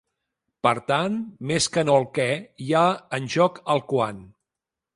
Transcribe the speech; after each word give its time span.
Per 0.67 0.71
tant, 0.91 1.17
més 1.51 1.67
que 1.75 1.83
no 1.89 1.99
el 2.03 2.07
què 2.17 2.27
hi 2.67 2.73
ha 2.79 2.83
en 3.19 3.29
joc 3.35 3.61
el 3.75 3.87
quan. 3.93 4.27